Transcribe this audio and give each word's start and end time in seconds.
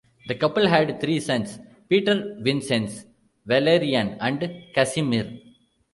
The 0.27 0.33
couple 0.33 0.65
had 0.67 0.99
three 0.99 1.19
sons: 1.19 1.59
Pieter 1.87 2.35
Vincenz, 2.41 3.05
Valerian, 3.45 4.17
and 4.19 4.73
Casimir. 4.73 5.31